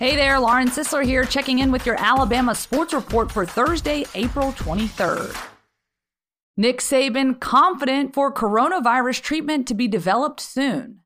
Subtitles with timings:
[0.00, 4.52] Hey there, Lauren Sisler here, checking in with your Alabama sports report for Thursday, April
[4.52, 5.36] 23rd.
[6.56, 11.00] Nick Saban confident for coronavirus treatment to be developed soon.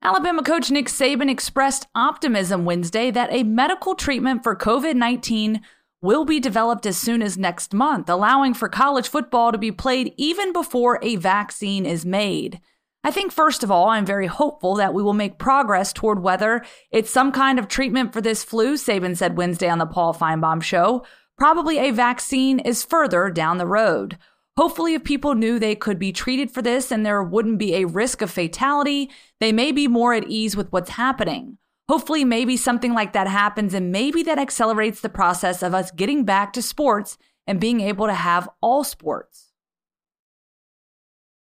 [0.00, 5.60] Alabama coach Nick Saban expressed optimism Wednesday that a medical treatment for COVID 19
[6.00, 10.14] will be developed as soon as next month, allowing for college football to be played
[10.16, 12.62] even before a vaccine is made.
[13.04, 16.64] I think, first of all, I'm very hopeful that we will make progress toward whether
[16.90, 20.62] it's some kind of treatment for this flu, Saban said Wednesday on the Paul Finebaum
[20.62, 21.04] show.
[21.38, 24.18] Probably a vaccine is further down the road.
[24.56, 27.86] Hopefully, if people knew they could be treated for this and there wouldn't be a
[27.86, 29.08] risk of fatality,
[29.38, 31.58] they may be more at ease with what's happening.
[31.88, 36.24] Hopefully, maybe something like that happens and maybe that accelerates the process of us getting
[36.24, 39.47] back to sports and being able to have all sports.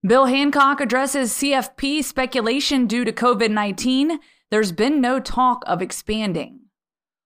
[0.07, 4.19] Bill Hancock addresses CFP speculation due to COVID 19.
[4.51, 6.61] There's been no talk of expanding.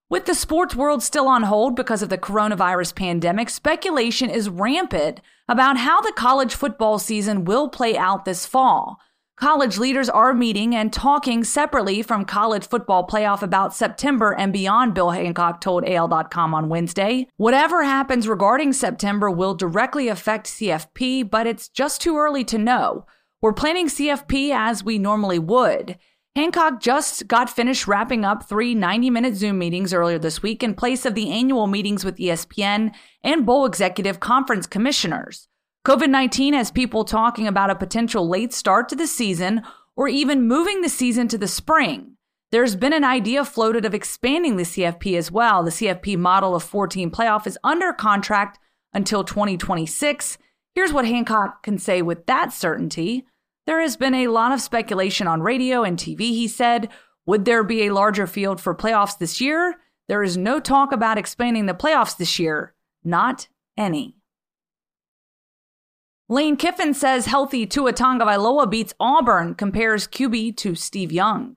[0.09, 5.21] With the sports world still on hold because of the coronavirus pandemic, speculation is rampant
[5.47, 8.99] about how the college football season will play out this fall.
[9.37, 14.93] College leaders are meeting and talking separately from college football playoff about September and beyond,
[14.93, 17.27] Bill Hancock told AL.com on Wednesday.
[17.35, 23.05] Whatever happens regarding September will directly affect CFP, but it's just too early to know.
[23.41, 25.97] We're planning CFP as we normally would.
[26.37, 30.73] Hancock just got finished wrapping up three 90 minute Zoom meetings earlier this week in
[30.73, 35.49] place of the annual meetings with ESPN and Bowl Executive Conference commissioners.
[35.85, 39.61] COVID 19 has people talking about a potential late start to the season
[39.95, 42.17] or even moving the season to the spring.
[42.51, 45.61] There's been an idea floated of expanding the CFP as well.
[45.61, 48.57] The CFP model of 14 playoff is under contract
[48.95, 50.39] until 2026.
[50.73, 53.23] Here's what Hancock can say with that certainty.
[53.67, 56.89] There has been a lot of speculation on radio and TV, he said.
[57.27, 59.75] Would there be a larger field for playoffs this year?
[60.07, 62.73] There is no talk about expanding the playoffs this year.
[63.03, 64.15] Not any.
[66.27, 71.55] Lane Kiffin says healthy Tua Tagovailoa beats Auburn, compares QB to Steve Young.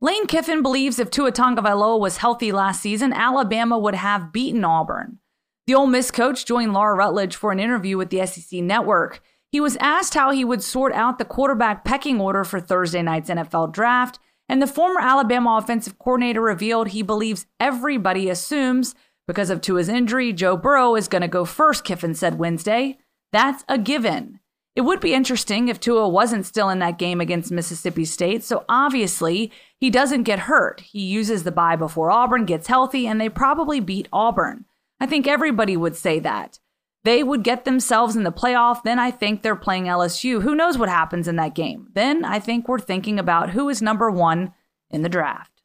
[0.00, 5.18] Lane Kiffin believes if Tua Tagovailoa was healthy last season, Alabama would have beaten Auburn.
[5.66, 9.20] The Ole Miss coach joined Laura Rutledge for an interview with the SEC Network.
[9.50, 13.28] He was asked how he would sort out the quarterback pecking order for Thursday night's
[13.28, 18.94] NFL draft, and the former Alabama offensive coordinator revealed he believes everybody assumes
[19.26, 22.96] because of Tua's injury, Joe Burrow is going to go first, Kiffin said Wednesday.
[23.32, 24.40] That's a given.
[24.74, 28.64] It would be interesting if Tua wasn't still in that game against Mississippi State, so
[28.68, 30.82] obviously he doesn't get hurt.
[30.82, 34.66] He uses the bye before Auburn gets healthy, and they probably beat Auburn.
[35.00, 36.60] I think everybody would say that.
[37.04, 40.42] They would get themselves in the playoff, then I think they're playing LSU.
[40.42, 41.88] Who knows what happens in that game?
[41.94, 44.52] Then I think we're thinking about who is number one
[44.90, 45.62] in the draft.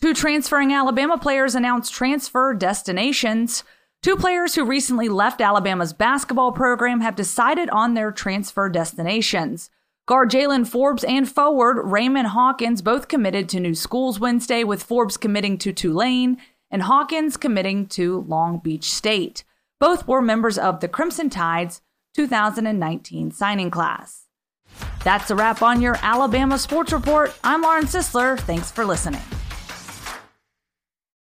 [0.00, 3.64] Two transferring Alabama players announced transfer destinations.
[4.00, 9.70] Two players who recently left Alabama's basketball program have decided on their transfer destinations.
[10.06, 15.16] Guard Jaylen Forbes and forward Raymond Hawkins both committed to new schools Wednesday, with Forbes
[15.16, 16.38] committing to Tulane
[16.70, 19.42] and Hawkins committing to Long Beach State.
[19.80, 21.82] Both were members of the Crimson Tide's
[22.14, 24.26] 2019 signing class.
[25.02, 27.36] That's a wrap on your Alabama Sports Report.
[27.42, 28.38] I'm Lauren Sisler.
[28.38, 29.22] Thanks for listening.